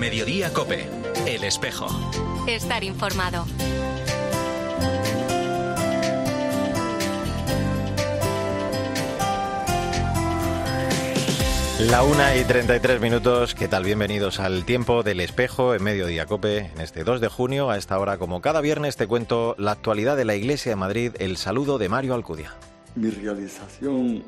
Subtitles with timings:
[0.00, 0.86] Mediodía Cope,
[1.26, 1.86] El Espejo.
[2.48, 3.44] Estar informado.
[11.80, 13.84] La una y 33 minutos, ¿qué tal?
[13.84, 17.68] Bienvenidos al tiempo del espejo en Mediodía Cope, en este 2 de junio.
[17.68, 21.12] A esta hora, como cada viernes, te cuento la actualidad de la Iglesia de Madrid,
[21.18, 22.54] el saludo de Mario Alcudia.
[22.94, 24.22] Mi realización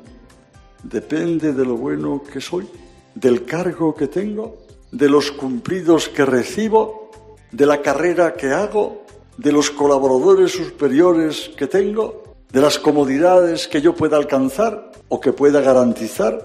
[0.83, 2.67] depende de lo bueno que soy,
[3.15, 4.62] del cargo que tengo,
[4.93, 7.09] de los cumplidos que recibo,
[7.51, 9.03] de la carrera que hago,
[9.37, 15.33] de los colaboradores superiores que tengo, de las comodidades que yo pueda alcanzar o que
[15.33, 16.37] pueda garantizar.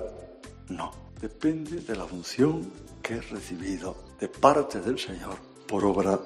[0.71, 0.91] No,
[1.21, 6.19] depende de la función que he recibido de parte del Señor por obra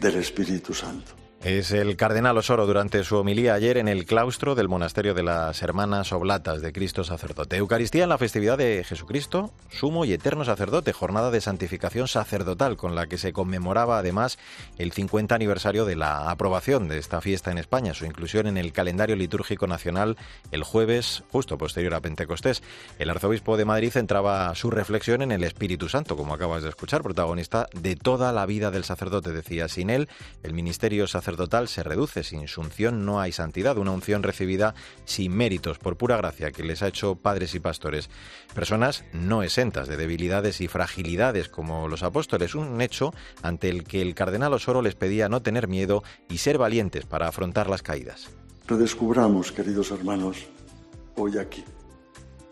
[0.00, 1.25] del Espíritu Santo.
[1.44, 5.62] Es el cardenal Osoro durante su homilía ayer en el claustro del monasterio de las
[5.62, 7.56] Hermanas Oblatas de Cristo Sacerdote.
[7.56, 12.94] Eucaristía en la festividad de Jesucristo, sumo y eterno sacerdote, jornada de santificación sacerdotal con
[12.94, 14.38] la que se conmemoraba además
[14.78, 18.72] el 50 aniversario de la aprobación de esta fiesta en España, su inclusión en el
[18.72, 20.16] calendario litúrgico nacional
[20.50, 22.62] el jueves justo posterior a Pentecostés.
[22.98, 27.02] El arzobispo de Madrid centraba su reflexión en el Espíritu Santo, como acabas de escuchar,
[27.02, 29.68] protagonista de toda la vida del sacerdote, decía.
[29.68, 30.08] Sin él,
[30.42, 32.22] el ministerio sacerdotal total se reduce.
[32.22, 36.62] Sin su unción no hay santidad, una unción recibida sin méritos, por pura gracia que
[36.62, 38.08] les ha hecho padres y pastores.
[38.54, 44.02] Personas no exentas de debilidades y fragilidades como los apóstoles, un hecho ante el que
[44.02, 48.28] el cardenal Osoro les pedía no tener miedo y ser valientes para afrontar las caídas.
[48.68, 50.46] Redescubramos, queridos hermanos,
[51.16, 51.64] hoy aquí,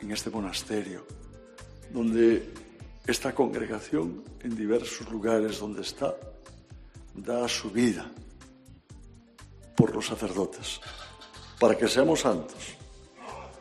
[0.01, 1.07] en este monasterio,
[1.93, 2.53] donde
[3.07, 6.15] esta congregación, en diversos lugares donde está,
[7.15, 8.11] da su vida
[9.77, 10.81] por los sacerdotes,
[11.59, 12.77] para que seamos santos,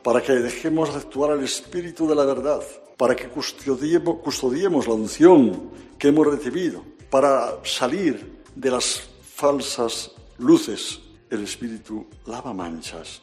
[0.04, 2.62] para que dejemos de actuar al Espíritu de la verdad,
[2.98, 9.02] para que custodiemos, custodiemos la unción que hemos recibido, para salir de las
[9.36, 11.00] falsas luces.
[11.30, 13.22] El Espíritu lava manchas,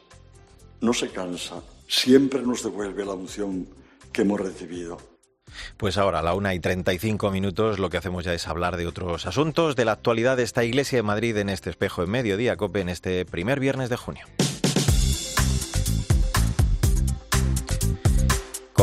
[0.81, 3.69] no se cansa, siempre nos devuelve la unción
[4.13, 4.99] que hemos recibido.
[5.77, 8.87] Pues ahora, a la una y 35 minutos, lo que hacemos ya es hablar de
[8.87, 12.57] otros asuntos, de la actualidad de esta iglesia de Madrid en este espejo en mediodía,
[12.57, 14.27] COPE, en este primer viernes de junio.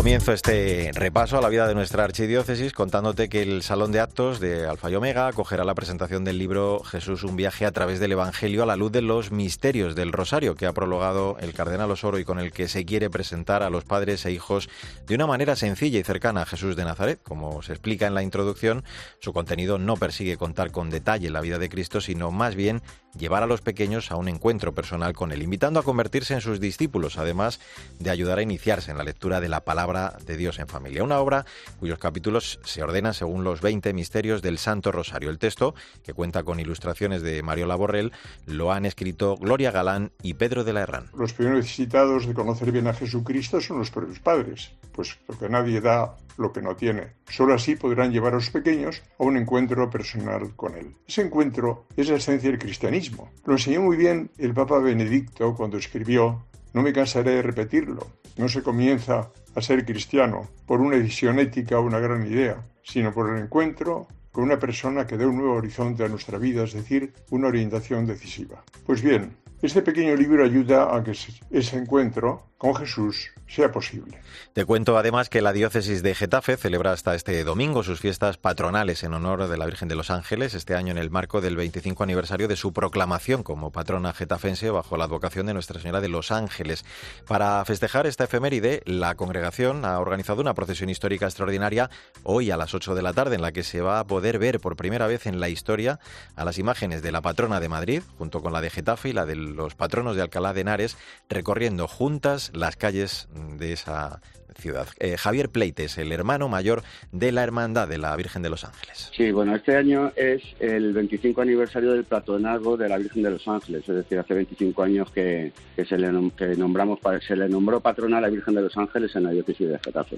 [0.07, 4.39] Comienzo este repaso a la vida de nuestra archidiócesis contándote que el Salón de Actos
[4.39, 8.13] de Alfa y Omega acogerá la presentación del libro Jesús, un viaje a través del
[8.13, 12.19] Evangelio a la luz de los misterios del Rosario que ha prologado el Cardenal Osoro
[12.19, 14.69] y con el que se quiere presentar a los padres e hijos
[15.05, 17.19] de una manera sencilla y cercana a Jesús de Nazaret.
[17.21, 18.85] Como se explica en la introducción,
[19.19, 22.81] su contenido no persigue contar con detalle la vida de Cristo, sino más bien
[23.17, 26.61] llevar a los pequeños a un encuentro personal con él, invitando a convertirse en sus
[26.61, 27.59] discípulos, además
[27.99, 31.03] de ayudar a iniciarse en la lectura de la palabra de Dios en familia.
[31.03, 31.45] Una obra
[31.79, 35.29] cuyos capítulos se ordenan según los 20 misterios del Santo Rosario.
[35.29, 38.11] El texto, que cuenta con ilustraciones de Mario Laborrell,
[38.45, 41.09] lo han escrito Gloria Galán y Pedro de la Herrán.
[41.17, 45.81] Los primeros necesitados de conocer bien a Jesucristo son los propios padres, pues que nadie
[45.81, 47.13] da lo que no tiene.
[47.29, 50.95] Solo así podrán llevar a los pequeños a un encuentro personal con Él.
[51.07, 53.31] Ese encuentro es la esencia del cristianismo.
[53.45, 58.47] Lo enseñó muy bien el Papa Benedicto cuando escribió, no me cansaré de repetirlo, no
[58.47, 63.33] se comienza a ser cristiano por una decisión ética o una gran idea, sino por
[63.33, 67.11] el encuentro con una persona que dé un nuevo horizonte a nuestra vida, es decir,
[67.31, 68.63] una orientación decisiva.
[68.85, 74.19] Pues bien, este pequeño libro ayuda a que ese encuentro con Jesús sea posible.
[74.53, 79.03] Te cuento además que la diócesis de Getafe celebra hasta este domingo sus fiestas patronales
[79.03, 82.03] en honor de la Virgen de los Ángeles, este año en el marco del 25
[82.03, 86.31] aniversario de su proclamación como patrona getafense bajo la advocación de Nuestra Señora de los
[86.31, 86.83] Ángeles.
[87.27, 91.89] Para festejar esta efeméride, la congregación ha organizado una procesión histórica extraordinaria
[92.23, 94.59] hoy a las 8 de la tarde en la que se va a poder ver
[94.59, 95.99] por primera vez en la historia
[96.35, 99.25] a las imágenes de la patrona de Madrid junto con la de Getafe y la
[99.25, 100.97] de los patronos de Alcalá de Henares
[101.29, 103.27] recorriendo juntas las calles
[103.57, 104.21] de esa
[104.57, 104.87] ciudad.
[104.99, 109.11] Eh, Javier Pleites, el hermano mayor de la Hermandad de la Virgen de los Ángeles.
[109.15, 113.47] Sí, bueno, este año es el 25 aniversario del patronazgo de la Virgen de los
[113.47, 118.21] Ángeles, es decir, hace 25 años que, se, le, nombramos, se le nombró patrona a
[118.21, 120.17] la Virgen de los Ángeles en la diócesis de Getafe.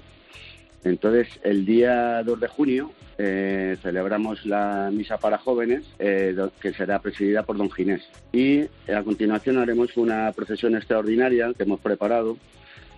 [0.84, 7.00] Entonces, el día 2 de junio eh, celebramos la misa para jóvenes, eh, que será
[7.00, 8.08] presidida por don Ginés.
[8.32, 12.38] Y a continuación haremos una procesión extraordinaria que hemos preparado,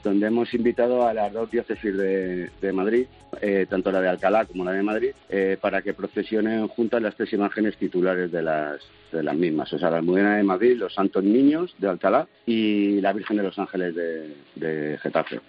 [0.04, 3.06] donde hemos invitado a las dos diócesis de, Madrid,
[3.42, 5.12] eh, tanto la de Alcalá como la de Madrid,
[5.60, 8.80] para que procesionen juntas las tres imágenes titulares de las,
[9.12, 9.74] de las mismas.
[9.74, 13.44] O sea, la Almudena de Madrid, los Santos Niños de Alcalá y la Virgen de
[13.44, 15.39] los Ángeles de Getafe.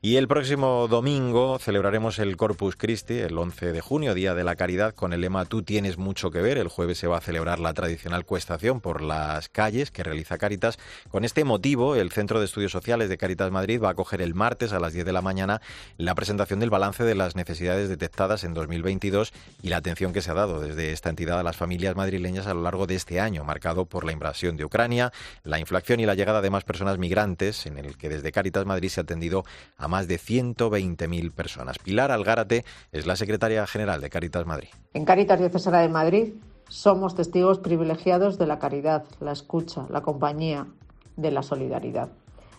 [0.00, 4.56] Y el próximo domingo celebraremos el Corpus Christi, el 11 de junio, Día de la
[4.56, 6.58] Caridad, con el lema Tú tienes mucho que ver.
[6.58, 10.78] El jueves se va a celebrar la tradicional cuestación por las calles que realiza Caritas.
[11.10, 14.34] Con este motivo, el Centro de Estudios Sociales de Caritas Madrid va a acoger el
[14.34, 15.60] martes a las 10 de la mañana
[15.96, 20.30] la presentación del balance de las necesidades detectadas en 2022 y la atención que se
[20.30, 23.44] ha dado desde esta entidad a las familias madrileñas a lo largo de este año,
[23.44, 25.12] marcado por la invasión de Ucrania,
[25.42, 28.88] la inflación y la llegada de más personas migrantes, en el que desde Caritas Madrid
[28.88, 29.44] se ha atendido
[29.76, 31.78] a más de 120.000 personas.
[31.78, 34.68] Pilar Algárate es la secretaria general de Caritas Madrid.
[34.94, 36.32] En Caritas Diocesana de Madrid
[36.68, 40.66] somos testigos privilegiados de la caridad, la escucha, la compañía,
[41.16, 42.10] de la solidaridad.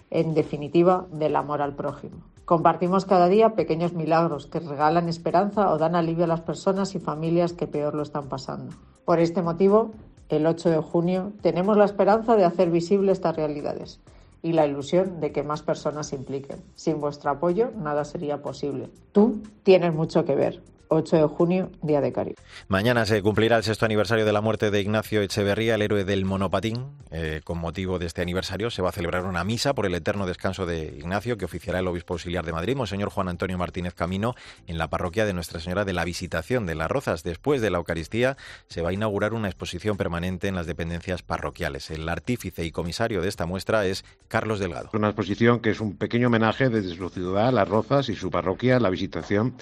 [0.09, 2.23] En definitiva, del amor al prójimo.
[2.45, 6.99] Compartimos cada día pequeños milagros que regalan esperanza o dan alivio a las personas y
[6.99, 8.73] familias que peor lo están pasando.
[9.03, 9.91] Por este motivo,
[10.29, 13.99] el 8 de junio tenemos la esperanza de hacer visible estas realidades
[14.41, 16.61] y la ilusión de que más personas se impliquen.
[16.75, 18.89] Sin vuestro apoyo nada sería posible.
[19.11, 20.61] Tú tienes mucho que ver.
[20.89, 22.35] 8 de junio, Día de Caribe.
[22.67, 26.25] Mañana se cumplirá el sexto aniversario de la muerte de Ignacio Echeverría, el héroe del
[26.25, 26.85] monopatín.
[27.11, 30.25] Eh, con motivo de este aniversario se va a celebrar una misa por el eterno
[30.25, 34.35] descanso de Ignacio que oficiará el obispo auxiliar de Madrid, Monseñor Juan Antonio Martínez Camino,
[34.67, 37.23] en la parroquia de Nuestra Señora de la Visitación de las Rozas.
[37.23, 38.37] Después de la Eucaristía
[38.67, 41.89] se va a inaugurar una exposición permanente en las dependencias parroquiales.
[41.91, 44.89] El artífice y comisario de esta muestra es Carlos Delgado.
[44.93, 48.79] Una exposición que es un pequeño homenaje desde su ciudad, Las Rozas, y su parroquia,
[48.79, 49.55] la Visitación,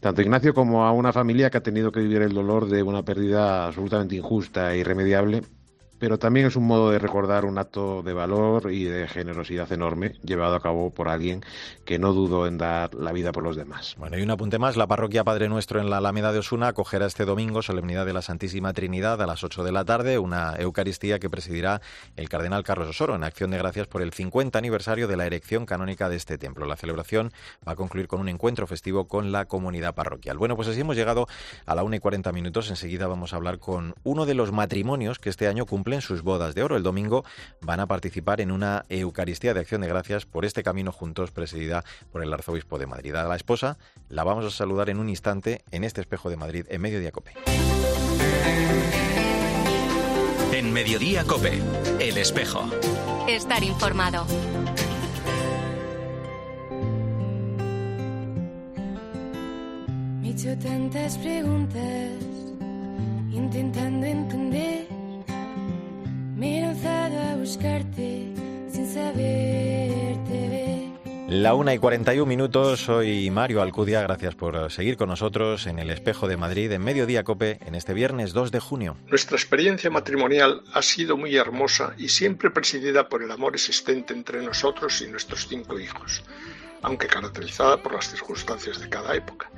[0.00, 2.82] tanto Ignacio como como a una familia que ha tenido que vivir el dolor de
[2.82, 5.42] una pérdida absolutamente injusta e irremediable
[5.98, 10.14] pero también es un modo de recordar un acto de valor y de generosidad enorme
[10.22, 11.42] llevado a cabo por alguien
[11.84, 13.94] que no dudó en dar la vida por los demás.
[13.98, 17.06] Bueno, y un apunte más, la parroquia Padre Nuestro en la Alameda de Osuna acogerá
[17.06, 21.18] este domingo solemnidad de la Santísima Trinidad a las 8 de la tarde, una Eucaristía
[21.18, 21.80] que presidirá
[22.16, 25.66] el cardenal Carlos Osoro en acción de gracias por el 50 aniversario de la erección
[25.66, 26.66] canónica de este templo.
[26.66, 27.32] La celebración
[27.66, 30.38] va a concluir con un encuentro festivo con la comunidad parroquial.
[30.38, 31.26] Bueno, pues así hemos llegado
[31.64, 32.70] a la 1 y 40 minutos.
[32.70, 36.22] Enseguida vamos a hablar con uno de los matrimonios que este año cumple cumplen sus
[36.22, 36.76] bodas de oro.
[36.76, 37.24] El domingo
[37.60, 41.84] van a participar en una Eucaristía de Acción de Gracias por este camino juntos presidida
[42.10, 43.14] por el Arzobispo de Madrid.
[43.14, 43.78] A la esposa
[44.08, 47.34] la vamos a saludar en un instante en este espejo de Madrid en Mediodía Cope.
[50.52, 51.62] En Mediodía Cope,
[52.00, 52.68] el espejo.
[53.28, 54.26] Estar informado.
[60.20, 62.10] Me he hecho tantas preguntas
[63.30, 64.95] intentando entender
[66.36, 68.26] me he lanzado a buscarte
[68.70, 71.30] sin saberte ver.
[71.30, 75.90] La una y 41 minutos, soy Mario Alcudia, gracias por seguir con nosotros en el
[75.90, 78.96] Espejo de Madrid en Mediodía Cope en este viernes 2 de junio.
[79.08, 84.42] Nuestra experiencia matrimonial ha sido muy hermosa y siempre presidida por el amor existente entre
[84.42, 86.22] nosotros y nuestros cinco hijos,
[86.82, 89.50] aunque caracterizada por las circunstancias de cada época.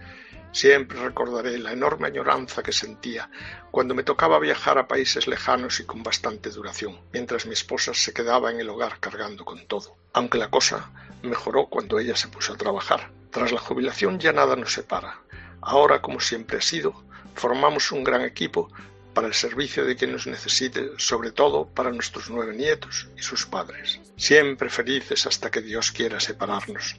[0.53, 3.31] Siempre recordaré la enorme añoranza que sentía
[3.71, 8.13] cuando me tocaba viajar a países lejanos y con bastante duración, mientras mi esposa se
[8.13, 9.97] quedaba en el hogar cargando con todo.
[10.13, 10.91] Aunque la cosa
[11.23, 13.11] mejoró cuando ella se puso a trabajar.
[13.31, 15.21] Tras la jubilación ya nada nos separa.
[15.61, 17.05] Ahora, como siempre ha sido,
[17.35, 18.71] formamos un gran equipo
[19.13, 23.47] para el servicio de quien nos necesite, sobre todo para nuestros nueve nietos y sus
[23.47, 24.01] padres.
[24.17, 26.97] Siempre felices hasta que Dios quiera separarnos.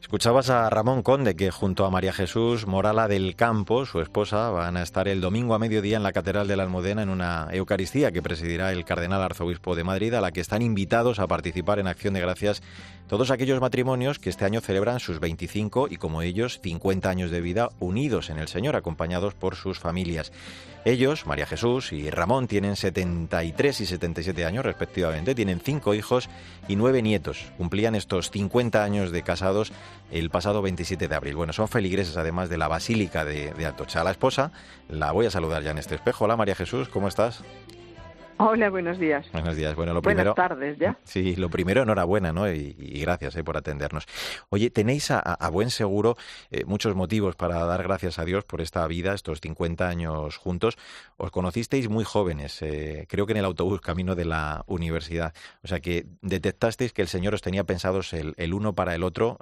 [0.00, 4.76] Escuchabas a Ramón Conde que junto a María Jesús Morala del Campo, su esposa, van
[4.76, 8.12] a estar el domingo a mediodía en la Catedral de la Almudena en una Eucaristía
[8.12, 11.86] que presidirá el Cardenal Arzobispo de Madrid, a la que están invitados a participar en
[11.86, 12.62] acción de gracias
[13.08, 17.42] todos aquellos matrimonios que este año celebran sus 25 y como ellos 50 años de
[17.42, 20.32] vida unidos en el Señor, acompañados por sus familias.
[20.86, 26.28] Ellos, María Jesús y Ramón, tienen 73 y 77 años respectivamente, tienen cinco hijos
[26.68, 27.52] y nueve nietos.
[27.56, 29.63] Cumplían estos 50 años de casados
[30.10, 31.36] el pasado 27 de abril.
[31.36, 34.04] Bueno, son feligreses además de la Basílica de, de Atocha.
[34.04, 34.52] La esposa
[34.88, 36.24] la voy a saludar ya en este espejo.
[36.24, 37.42] Hola María Jesús, ¿cómo estás?
[38.36, 39.30] Hola, buenos días.
[39.32, 39.76] Buenos días.
[39.76, 40.34] Bueno, lo primero.
[40.34, 40.98] Buenas tardes ya.
[41.04, 42.50] Sí, lo primero, enhorabuena, ¿no?
[42.50, 44.06] Y, gracias eh, por atendernos.
[44.48, 46.16] Oye, tenéis a, buen seguro
[46.50, 50.76] eh, muchos motivos para dar gracias a Dios por esta vida, estos 50 años juntos.
[51.16, 55.32] Os conocisteis muy jóvenes, eh, creo que en el autobús camino de la universidad.
[55.62, 59.04] O sea que detectasteis que el Señor os tenía pensados el, el uno para el
[59.04, 59.38] otro,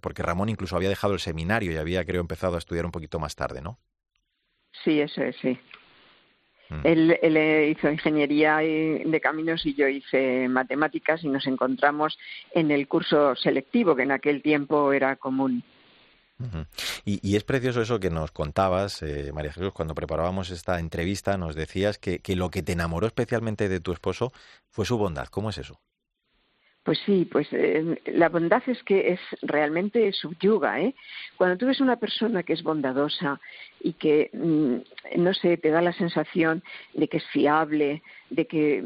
[0.00, 3.18] porque Ramón incluso había dejado el seminario y había, creo, empezado a estudiar un poquito
[3.18, 3.78] más tarde, ¿no?
[4.84, 5.58] Sí, eso es, sí.
[6.70, 6.80] Mm.
[6.84, 12.18] Él, hizo ingeniería de caminos y yo hice matemáticas y nos encontramos
[12.52, 15.62] en el curso selectivo que en aquel tiempo era común.
[17.04, 21.54] y, es precioso eso que nos contabas, eh, María Jesús, cuando preparábamos esta entrevista, nos
[21.56, 24.32] decías que, que, lo que te enamoró especialmente de tu esposo
[24.68, 25.26] fue su bondad.
[25.26, 25.80] ¿Cómo es eso?
[26.88, 30.94] Pues sí, pues eh, la bondad es que es realmente subyuga, ¿eh?
[31.36, 33.38] Cuando tú ves una persona que es bondadosa
[33.80, 36.62] y que, mm, no sé, te da la sensación
[36.94, 38.82] de que es fiable, de que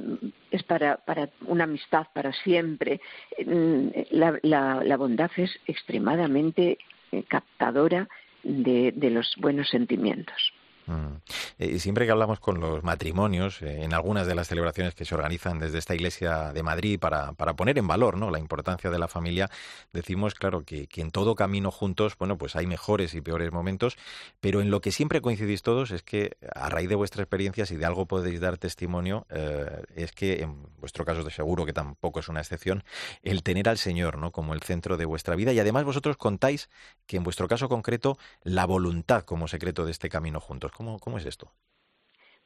[0.51, 3.01] es para, para una amistad para siempre,
[3.47, 6.79] mm, la, la, bondad es extremadamente
[7.13, 8.09] eh, captadora
[8.43, 10.53] de, de los buenos sentimientos.
[10.87, 11.17] Mm.
[11.59, 15.15] Eh, siempre que hablamos con los matrimonios, eh, en algunas de las celebraciones que se
[15.15, 18.31] organizan desde esta iglesia de Madrid para, para poner en valor ¿no?
[18.31, 19.51] la importancia de la familia,
[19.93, 23.97] decimos, claro, que, en todo camino juntos, bueno, pues hay mejores y peores momentos,
[24.41, 27.77] pero en lo que siempre coincidís todos es que a raíz de vuestras experiencias y
[27.77, 32.21] de algo podéis dar testimonio, eh, es que en vuestro caso de seguro que tampoco
[32.21, 32.85] es una excepción,
[33.23, 34.33] el tener al Señor ¿no?
[34.33, 36.69] como el centro de vuestra vida y además vosotros contáis
[37.07, 40.72] que en vuestro caso concreto la voluntad como secreto de este camino juntos.
[40.75, 41.53] ¿Cómo, cómo es esto?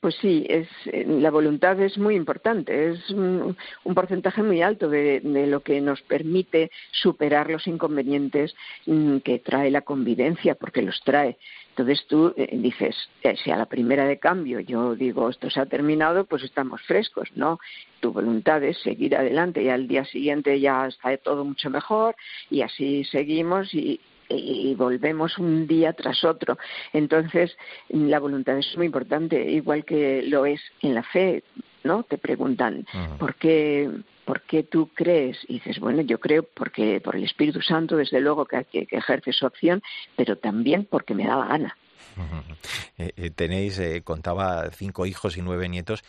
[0.01, 3.57] Pues sí, es, eh, la voluntad es muy importante, es un,
[3.95, 8.55] porcentaje muy alto de, lo que nos permite superar los inconvenientes
[8.85, 11.39] mm, que trae la convivencia, porque los trae.
[11.71, 15.61] Entonces tú eh, dices, eh, si a la primera de cambio yo digo esto se
[15.61, 17.59] ha terminado, pues estamos frescos, ¿no?
[18.01, 22.15] Tu voluntad es seguir adelante y al día siguiente ya está todo mucho mejor
[22.51, 26.59] y así seguimos y, y volvemos un día tras otro.
[26.93, 27.57] Entonces,
[27.89, 31.43] la voluntad es muy importante, igual que lo es en la fe,
[31.85, 32.03] ¿no?
[32.03, 32.87] Te preguntan,
[33.19, 33.91] ¿por qué?
[34.25, 35.39] ¿Por qué tú crees?
[35.47, 38.97] Y dices, bueno, yo creo porque por el Espíritu Santo, desde luego que, que, que
[38.97, 39.83] ejerce su acción,
[40.17, 41.77] pero también porque me da la gana.
[42.99, 46.03] Eh, eh, tenéis, eh, contaba, cinco hijos y nueve nietos.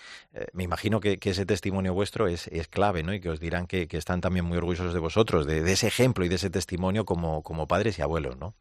[0.53, 3.13] me imagino que, ese testimonio vuestro es, clave, ¿no?
[3.13, 6.29] Y que os dirán que, están también muy orgullosos de vosotros, de, ese ejemplo y
[6.29, 8.55] de ese testimonio como, como padres y abuelos, ¿no?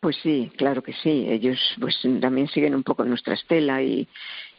[0.00, 1.26] Pues sí, claro que sí.
[1.28, 4.08] Ellos pues también siguen un poco nuestra estela y,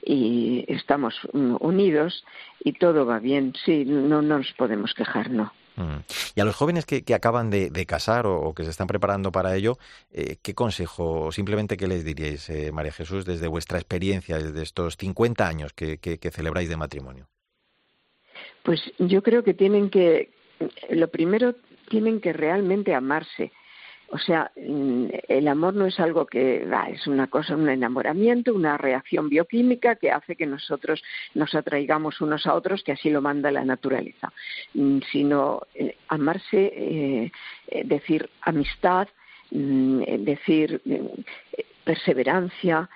[0.02, 2.24] estamos unidos
[2.64, 3.54] y todo va bien.
[3.66, 5.52] Sí, no, no nos podemos quejar, no.
[5.80, 6.04] Mm.
[6.36, 9.78] Y a los jóvenes que, acaban de, casar o, que se están preparando para ello,
[10.12, 14.62] eh, ¿qué consejo o simplemente qué les diríais, eh, María Jesús, desde vuestra experiencia, desde
[14.62, 17.28] estos 50 años que, que celebráis de matrimonio?
[18.64, 20.32] Pues yo creo que tienen que,
[20.90, 21.56] lo primero,
[21.90, 23.54] tienen que realmente amarse
[24.12, 28.78] o sea, mm, el amor no es algo que es una cosa, un enamoramiento, una
[28.78, 31.04] reacción bioquímica que hace que nosotros
[31.36, 34.32] nos atraigamos unos a otros, que así lo manda la naturaleza,
[34.74, 37.32] mm, sino eh, amarse, eh,
[37.68, 39.08] eh, decir amistad,
[39.52, 40.82] mm, decir
[41.84, 42.90] perseverancia,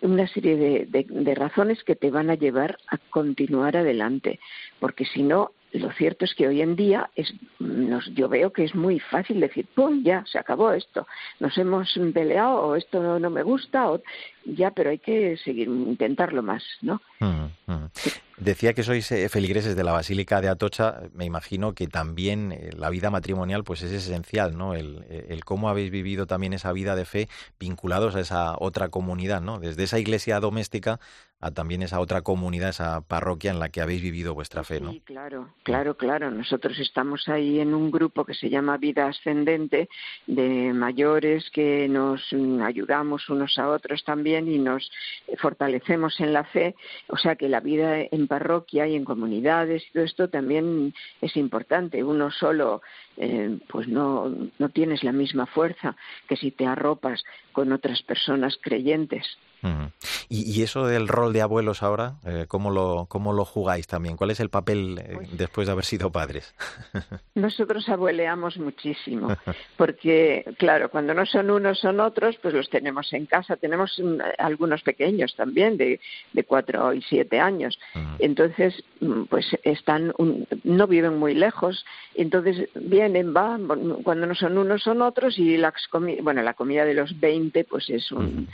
[0.00, 4.40] una serie de, razones que te van a llevar a continuar adelante,
[4.80, 8.64] porque si no, lo cierto es que hoy en día es, nos, yo veo que
[8.64, 10.02] es muy fácil decir, ¡pum!
[10.04, 11.06] Ya, se acabó esto.
[11.40, 14.00] Nos hemos peleado o esto no, me gusta, o,
[14.44, 17.00] ya, pero hay que seguir, intentarlo más, ¿no?
[17.20, 17.86] Mm, mm.
[18.38, 21.00] Decía que sois eh, feligreses de la Basílica de Atocha.
[21.14, 24.74] Me imagino que también eh, la vida matrimonial pues es esencial, ¿no?
[24.74, 27.28] El, eh, el, cómo habéis vivido también esa vida de fe
[27.58, 29.58] vinculados a esa otra comunidad, ¿no?
[29.58, 31.00] Desde esa iglesia doméstica
[31.40, 34.92] a también esa otra comunidad, esa parroquia en la que habéis vivido vuestra fe, ¿no?
[34.92, 36.30] Sí, claro, claro, claro.
[36.30, 39.88] Nosotros estamos ahí en un grupo que se llama Vida Ascendente
[40.26, 44.90] de mayores que nos mm, ayudamos unos a otros también y nos
[45.38, 46.74] fortalecemos en la fe.
[47.08, 51.36] O sea que la vida en parroquia y en comunidades y todo esto también es
[51.36, 52.02] importante.
[52.02, 52.80] Uno solo
[53.18, 55.96] eh, pues no, no tienes la misma fuerza
[56.28, 59.38] que si te arropas con otras personas creyentes.
[60.28, 64.16] ¿Y, eso del rol de abuelos ahora, eh, ¿cómo, lo, ¿cómo lo jugáis también?
[64.16, 66.54] ¿Cuál es el papel eh, pues después de haber sido padres?
[67.34, 69.36] Nosotros abueleamos muchísimo,
[69.76, 73.56] porque claro, cuando no son unos son otros, pues los tenemos en casa.
[73.56, 76.00] Tenemos mm, algunos pequeños también, de,
[76.32, 77.78] de cuatro y siete años.
[78.18, 80.12] Entonces, mm, pues están,
[80.64, 83.66] no viven muy lejos, entonces vienen, van,
[84.02, 85.72] cuando no son unos son otros y la,
[86.22, 88.48] bueno, la comida de los 20 pues es un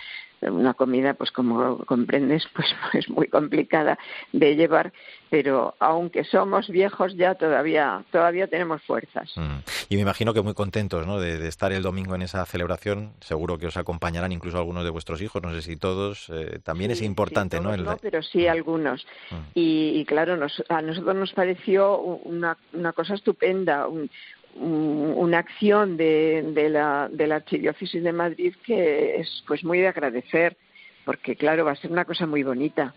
[0.51, 3.99] una comida, pues como comprendes, pues es muy complicada
[4.33, 4.93] de llevar,
[5.31, 9.33] pero aunque somos viejos ya todavía todavía tenemos fuerzas.
[9.37, 9.59] Mm.
[9.89, 11.19] Y me imagino que muy contentos, ¿no?
[11.19, 13.13] De, estar el domingo en esa celebración.
[13.21, 16.29] Seguro que os acompañarán incluso algunos de vuestros hijos, no sé si todos.
[16.31, 17.77] Eh, también es importante, ¿no?
[17.77, 18.51] no, pero sí mm.
[18.51, 19.07] algunos.
[19.31, 19.37] Mm.
[19.55, 24.11] Y, claro, nos, a nosotros nos pareció una, una cosa estupenda, un,
[24.56, 29.88] una acción de, de, la, de la Archidiócesis de Madrid que es pues muy de
[29.88, 30.56] agradecer
[31.04, 32.94] porque claro va a ser una cosa muy bonita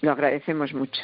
[0.00, 1.02] lo agradecemos mucho.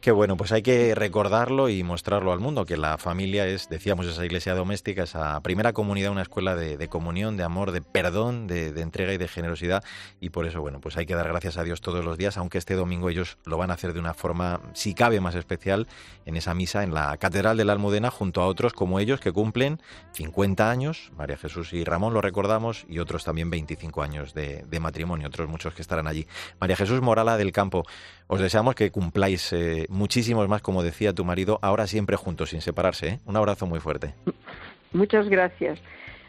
[0.00, 4.06] Qué bueno, pues hay que recordarlo y mostrarlo al mundo, que la familia es, decíamos,
[4.06, 8.68] esa iglesia doméstica, esa primera comunidad, una escuela de, comunión, de amor, de perdón, de,
[8.80, 9.84] entrega y de generosidad.
[10.20, 12.58] Y por eso, bueno, pues hay que dar gracias a Dios todos los días, aunque
[12.58, 15.86] este domingo ellos lo van a hacer de una forma, si cabe, más especial,
[16.26, 19.30] en esa misa en la Catedral de la Almudena, junto a otros como ellos que
[19.30, 19.80] cumplen
[20.14, 24.80] 50 años, María Jesús y Ramón lo recordamos, y otros también 25 años de, de
[24.80, 26.26] matrimonio, otros muchos que estarán allí.
[26.60, 27.84] María Jesús Morala del Campo,
[28.32, 32.62] os deseamos que cumpláis eh, muchísimos más, como decía tu marido, ahora siempre juntos, sin
[32.62, 33.06] separarse.
[33.08, 33.20] ¿eh?
[33.26, 34.14] Un abrazo muy fuerte.
[34.94, 35.78] Muchas gracias.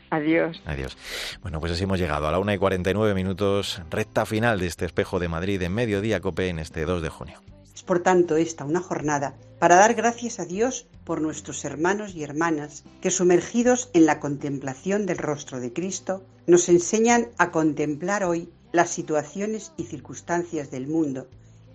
[0.10, 0.62] Adiós.
[0.65, 0.98] Adiós.
[1.41, 4.86] Bueno, pues así hemos llegado a la una y 49 minutos, recta final de este
[4.86, 7.41] espejo de Madrid en mediodía COPE en este 2 de junio.
[7.74, 12.24] Es por tanto esta una jornada para dar gracias a Dios por nuestros hermanos y
[12.24, 18.50] hermanas que sumergidos en la contemplación del rostro de Cristo nos enseñan a contemplar hoy
[18.74, 21.27] las situaciones y circunstancias del mundo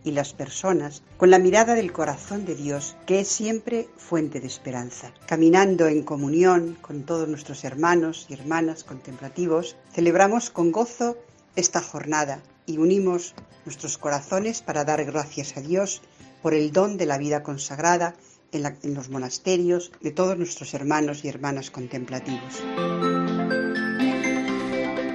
[0.05, 4.47] y las personas con la mirada del corazón de Dios, que es siempre fuente de
[4.47, 5.13] esperanza.
[5.27, 11.17] Caminando en comunión con todos nuestros hermanos y hermanas contemplativos, celebramos con gozo
[11.57, 16.01] esta jornada y unimos nuestros corazones para dar gracias a Dios
[16.43, 18.15] por el don de la vida consagrada
[18.53, 22.63] en, en los monasterios de todos nuestros hermanos y hermanas contemplativos.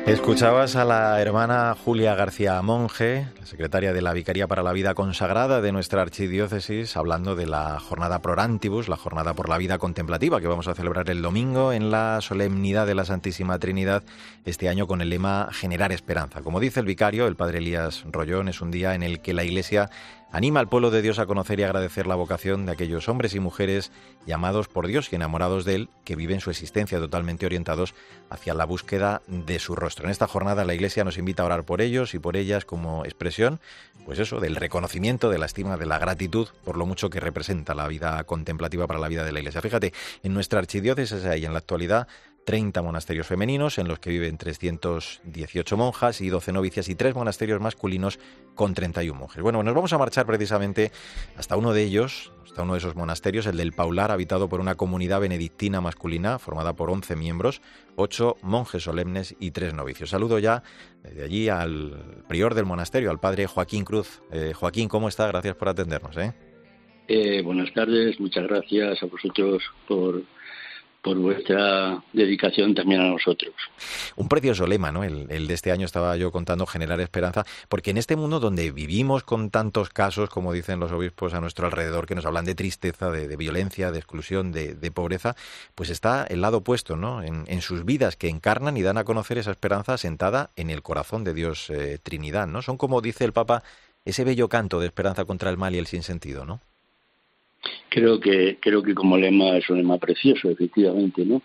[0.06, 4.96] Escuchabas a la hermana Julia García Monge, la secretaria de la Vicaría para la Vida
[4.96, 10.42] Consagrada de nuestra archidiócesis, hablando de la jornada Prorantibus, la jornada por la vida contemplativa
[10.42, 14.04] que vamos a celebrar el domingo en la solemnidad de la Santísima Trinidad,
[14.44, 16.42] este año con el lema Generar Esperanza.
[16.42, 19.46] Como dice el vicario, el padre Elías Rollón, es un día en el que la
[19.46, 19.90] Iglesia
[20.34, 23.40] Anima al pueblo de Dios a conocer y agradecer la vocación de aquellos hombres y
[23.40, 23.92] mujeres
[24.26, 27.94] llamados por Dios y enamorados de Él, que viven su existencia totalmente orientados
[28.32, 30.06] hacia la búsqueda de su rostro.
[30.06, 33.06] En esta jornada la Iglesia nos invita a orar por ellos y por ellas como
[33.06, 33.60] expresión,
[34.06, 37.76] pues eso, del reconocimiento, de la estima, de la gratitud por lo mucho que representa
[37.76, 39.62] la vida contemplativa para la vida de la Iglesia.
[39.62, 42.08] Fíjate, en nuestra archidiócesis hay en la actualidad
[42.46, 47.62] 30 monasterios femeninos en los que viven 318 monjas y 12 novicias y 3 monasterios
[47.62, 48.20] masculinos
[48.56, 49.42] con 31 monjes.
[49.42, 50.92] Bueno, nos vamos a marchar precisamente
[51.38, 54.76] hasta uno de ellos, hasta uno de esos monasterios, el del Paular, habitado por una
[54.76, 57.62] comunidad benedictina masculina formada por 11 miembros,
[57.96, 60.10] 8 monjes solemnes y 3 novicios.
[60.10, 60.64] Saludo ya
[61.02, 64.22] desde allí al prior del monasterio, al padre Joaquín Cruz.
[64.32, 65.28] Eh, Joaquín, ¿cómo está?
[65.28, 66.18] Gracias por atendernos.
[66.18, 66.34] ¿eh?
[67.08, 70.24] Eh, buenas tardes, muchas gracias a vosotros por
[71.04, 73.54] por vuestra dedicación también a nosotros.
[74.16, 75.04] Un precioso lema, ¿no?
[75.04, 79.24] El, de este año estaba yo contando generar esperanza, porque en este mundo donde vivimos
[79.24, 83.12] con tantos casos, como dicen los obispos a nuestro alrededor, que nos hablan de tristeza,
[83.12, 85.36] de, violencia, de exclusión, de, pobreza,
[85.76, 87.22] pues está el lado opuesto, ¿no?
[87.22, 91.24] En, sus vidas que encarnan y dan a conocer esa esperanza sentada en el corazón
[91.24, 92.62] de Dios eh, Trinidad, ¿no?
[92.62, 93.64] Son como dice el Papa,
[94.06, 96.60] ese bello canto de esperanza contra el mal y el sinsentido, ¿no?
[97.90, 101.42] Creo que creo que como lema es un lema precioso efectivamente no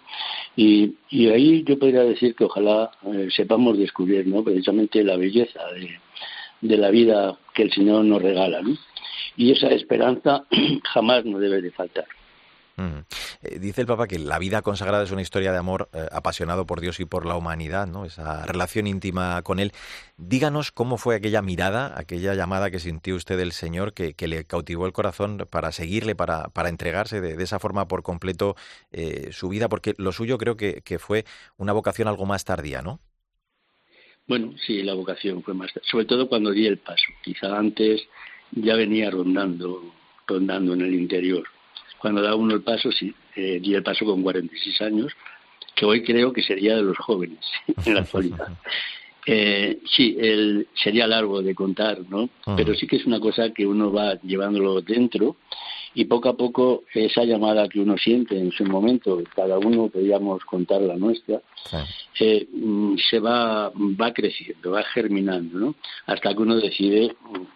[0.56, 5.60] y, y ahí yo podría decir que ojalá eh, sepamos descubrir no precisamente la belleza
[5.74, 5.98] de,
[6.60, 8.76] de la vida que el Señor nos regala no
[9.36, 10.44] y esa esperanza
[10.92, 12.06] jamás nos debe de faltar
[12.78, 16.66] eh, dice el Papa que la vida consagrada es una historia de amor eh, apasionado
[16.66, 18.04] por Dios y por la humanidad, ¿no?
[18.04, 19.72] Esa relación íntima con Él.
[20.16, 24.86] Díganos cómo fue aquella mirada, aquella llamada que sintió usted del Señor, que, le cautivó
[24.86, 28.56] el corazón para seguirle, para, para entregarse de, esa forma por completo
[28.92, 31.24] eh, su vida, porque lo suyo creo que, que fue
[31.56, 33.00] una vocación algo más tardía, ¿no?
[34.26, 37.06] Bueno, sí, la vocación fue más sobre todo cuando di el paso.
[37.22, 38.06] Quizá antes
[38.52, 39.94] ya venía rondando,
[40.26, 41.44] rondando en el interior
[41.98, 45.12] cuando da uno el paso, sí, eh, di el paso con 46 años,
[45.74, 47.44] que hoy creo que sería de los jóvenes
[47.84, 48.48] en la actualidad.
[49.30, 52.30] Eh, sí, el, sería largo de contar, ¿no?
[52.56, 55.36] Pero sí que es una cosa que uno va llevándolo dentro
[55.94, 60.44] y poco a poco esa llamada que uno siente en su momento, cada uno podríamos
[60.44, 61.42] contar la nuestra,
[62.20, 65.74] eh, mm, se va, va creciendo, va germinando, ¿no?
[66.06, 67.14] Hasta que uno decide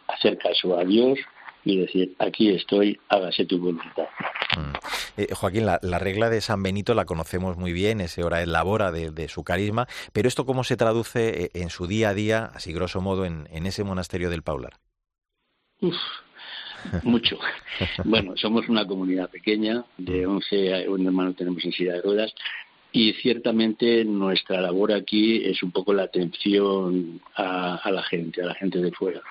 [0.08, 1.18] hacer caso a Dios,
[1.64, 4.08] y decir, aquí estoy, hágase tu voluntad.
[4.56, 4.72] Mm.
[5.16, 9.10] Eh, Joaquín, la, regla de San Benito la conocemos muy bien, ese hora elabora de,
[9.10, 12.72] de su carisma, pero esto cómo se traduce eh, en su día a día, así
[12.72, 14.74] grosso modo, en, ese monasterio del Paular.
[15.80, 15.96] Uf,
[17.02, 17.38] mucho.
[18.04, 22.34] bueno, somos una comunidad pequeña, de 11, un hermano tenemos en silla de ruedas,
[22.92, 28.54] y ciertamente nuestra labor aquí es un poco la atención a, la gente, a la
[28.54, 29.22] gente de fuera.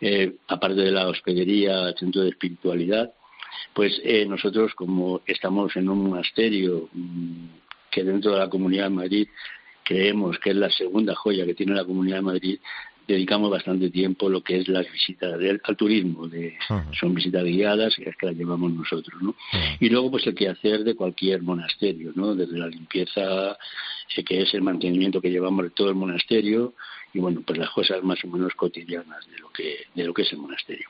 [0.00, 3.12] Eh, aparte de la hospedería, el centro de espiritualidad,
[3.72, 7.46] pues eh, nosotros como estamos en un monasterio mm,
[7.90, 9.28] que dentro de la Comunidad de Madrid
[9.84, 12.58] creemos que es la segunda joya que tiene la Comunidad de Madrid,
[13.06, 16.56] dedicamos bastante tiempo lo que es las visitas al turismo, de,
[16.98, 19.34] son visitas guiadas, y es que las llevamos nosotros, ¿no?
[19.80, 22.34] Y luego, pues el quehacer de cualquier monasterio, ¿no?
[22.34, 23.56] Desde la limpieza,
[24.16, 26.74] eh, que es el mantenimiento que llevamos de todo el monasterio,
[27.14, 30.22] y bueno, pues las cosas más o menos cotidianas de lo que, de lo que
[30.22, 30.88] es el monasterio.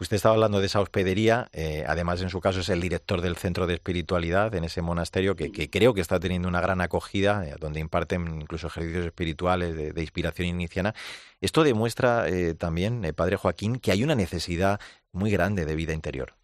[0.00, 3.36] Usted estaba hablando de esa hospedería, eh, además en su caso es el director del
[3.36, 7.56] centro de espiritualidad en ese monasterio que, creo que está teniendo una gran acogida, eh,
[7.60, 10.94] donde imparten incluso ejercicios espirituales de, inspiración iniciana.
[11.42, 14.80] Esto demuestra eh, también, Padre Joaquín, que hay una necesidad
[15.12, 16.34] muy grande de vida interior.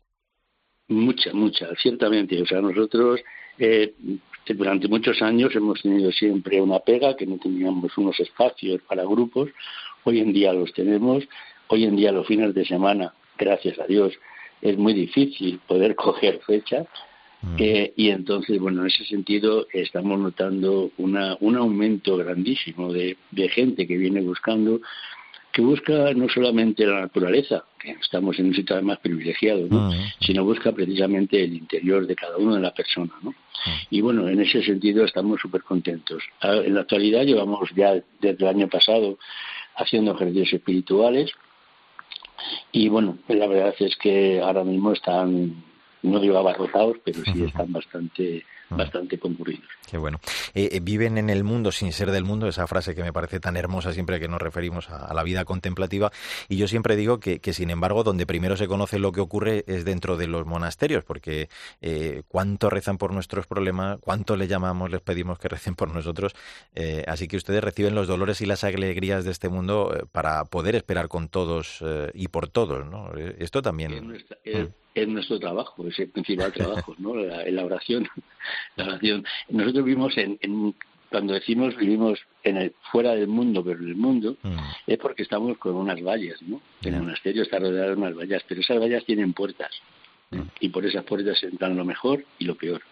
[0.91, 2.41] Mucha, mucha, ciertamente.
[2.43, 3.21] O sea, nosotros
[4.55, 9.51] durante muchos años hemos tenido siempre una pega, que no teníamos unos espacios para grupos.
[10.05, 11.25] Hoy en día los tenemos.
[11.69, 14.13] Hoy en día los fines de semana, gracias a Dios,
[14.61, 16.87] es muy difícil poder coger fechas.
[17.43, 17.57] Mm.
[17.59, 23.49] Eh, y entonces, bueno, en ese sentido estamos notando una, un aumento grandísimo de, de
[23.49, 24.81] gente que viene buscando
[25.53, 29.91] que busca no solamente la naturaleza, que estamos en un sitio además privilegiado, ¿no?
[30.21, 33.13] sino busca precisamente el interior de cada uno de la persona.
[33.23, 33.35] ¿no?
[33.91, 36.23] Y bueno, en ese sentido estamos súper contentos.
[36.41, 39.19] Ah, en la actualidad llevamos ya desde el año pasado
[39.77, 41.33] haciendo ejercicios espirituales
[42.73, 45.65] y bueno, la verdad es que ahora mismo están,
[46.03, 49.69] no digo abarrotados, pero sí están bastante bastante concurridos.
[49.89, 50.21] Qué bueno.
[50.55, 53.41] Eh, eh, viven en el mundo sin ser del mundo, esa frase que me parece
[53.41, 56.13] tan hermosa siempre que nos referimos a, la vida contemplativa.
[56.49, 59.85] Y yo siempre digo que, sin embargo, donde primero se conoce lo que ocurre es
[59.85, 61.49] dentro de los monasterios, porque
[61.81, 66.35] eh, cuánto rezan por nuestros problemas, cuánto le llamamos, les pedimos que recen por nosotros.
[67.07, 71.09] así que ustedes reciben los dolores y las alegrías de este mundo para poder esperar
[71.09, 71.83] con todos
[72.15, 72.87] y por todos.
[72.87, 73.13] ¿no?
[73.39, 74.07] Esto también.
[74.07, 77.15] Mm es nuestro trabajo, es el principal trabajo, ¿no?
[77.15, 78.09] La, oración,
[78.77, 79.25] la oración.
[79.49, 80.75] Nosotros vivimos en,
[81.11, 84.57] cuando decimos vivimos en el, fuera del mundo, pero en el mundo, mm.
[84.87, 86.61] es porque estamos con unas vallas, ¿no?
[86.83, 89.71] El monasterio está rodeado de unas vallas, pero esas vallas tienen puertas.
[90.31, 90.43] Mm.
[90.61, 92.83] Y por esas puertas entran lo mejor y lo peor.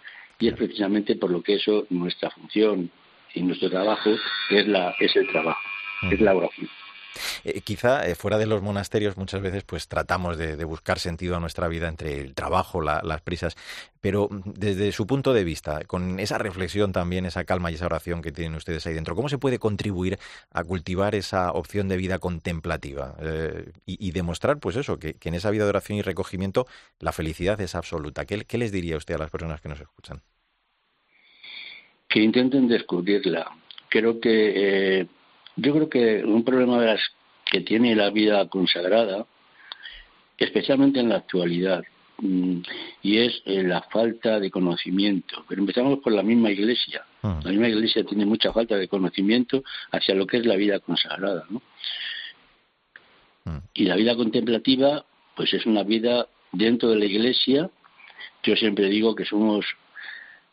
[0.41, 2.91] Y es precisamente por lo que eso, nuestra función
[3.35, 4.11] y nuestro trabajo
[4.51, 5.61] es, la, es el trabajo,
[6.11, 6.69] es la oración.
[7.45, 11.41] Eh, quizá eh, fuera de los monasterios muchas veces pues tratamos de, buscar sentido a
[11.41, 13.57] nuestra vida entre el trabajo, las prisas,
[14.01, 17.87] pero mm, desde su punto de vista, con esa reflexión también, esa calma y esa
[17.87, 20.19] oración que tienen ustedes ahí dentro, ¿cómo se puede contribuir
[20.51, 25.51] a cultivar esa opción de vida contemplativa eh, y, demostrar pues eso, que, en esa
[25.51, 26.67] vida de oración y recogimiento
[26.99, 28.25] la felicidad es absoluta?
[28.25, 30.21] ¿Qué, les diría usted a las personas que nos escuchan?
[32.09, 33.51] Que intenten descubrirla.
[33.91, 35.07] Creo que
[35.59, 37.01] yo creo que un problema de las
[37.45, 39.27] que tiene la vida consagrada,
[40.37, 41.83] especialmente en la actualidad,
[42.19, 42.59] mm,
[43.03, 45.45] y es eh, la falta de conocimiento.
[45.49, 47.05] Pero empezamos por la misma iglesia.
[47.23, 47.41] Ah.
[47.43, 51.45] La misma iglesia tiene mucha falta de conocimiento hacia lo que es la vida consagrada.
[51.51, 51.61] ¿no?
[53.47, 53.61] Ah.
[53.75, 57.69] Y la vida contemplativa, pues es una vida dentro de la iglesia.
[58.45, 59.67] Yo siempre digo que somos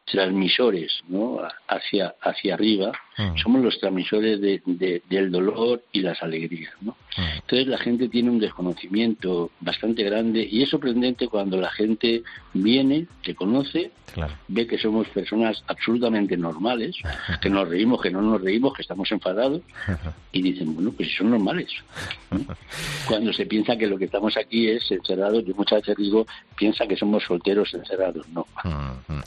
[0.05, 1.39] transmisores ¿no?
[1.67, 3.37] hacia, hacia arriba, mm.
[3.37, 6.73] somos los transmisores de, del dolor y las alegrías.
[6.81, 6.95] ¿no?
[7.17, 7.21] Mm.
[7.35, 13.07] Entonces la gente tiene un desconocimiento bastante grande y es sorprendente cuando la gente viene,
[13.23, 13.91] te conoce,
[14.47, 16.95] ve que somos personas absolutamente normales,
[17.41, 19.61] que nos reímos, que no nos reímos, que estamos enfadados
[20.31, 21.69] y dicen, bueno, pues son normales.
[23.07, 26.87] Cuando se piensa que lo que estamos aquí es encerrados, yo muchas veces digo, piensa
[26.87, 28.45] que somos solteros encerrados, no.
[28.63, 29.19] Mm,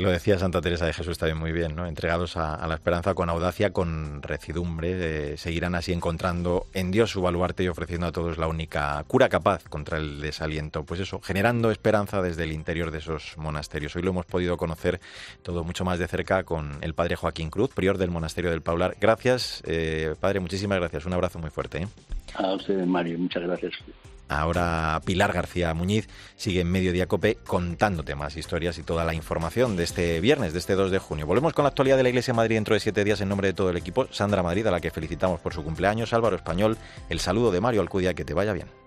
[0.00, 1.86] lo decía Santa Teresa de Jesús también muy bien, ¿no?
[1.86, 7.64] Entregados a, la esperanza con audacia, con recidumbre, seguirán así encontrando en Dios su baluarte
[7.64, 10.84] y ofreciendo a todos la única cura capaz contra el desaliento.
[10.84, 13.94] Pues eso, generando esperanza desde el interior de esos monasterios.
[13.96, 15.00] Hoy lo hemos podido conocer
[15.42, 18.96] todo mucho más de cerca con el padre Joaquín Cruz, prior del monasterio del Paular.
[19.00, 21.06] Gracias, eh, padre, muchísimas gracias.
[21.06, 21.82] Un abrazo muy fuerte.
[21.82, 21.88] ¿eh?
[22.34, 23.72] A usted, Mario, muchas gracias.
[24.38, 29.76] Ahora Pilar García Muñiz sigue en Mediodía Cope contándote más historias y toda la información
[29.76, 31.26] de este viernes, de este 2 de junio.
[31.26, 33.48] Volvemos con la actualidad de la Iglesia de Madrid dentro de siete días en nombre
[33.48, 34.06] de todo el equipo.
[34.10, 36.12] Sandra Madrid, a la que felicitamos por su cumpleaños.
[36.12, 36.76] Álvaro Español,
[37.08, 38.81] el saludo de Mario Alcudia, que te vaya bien.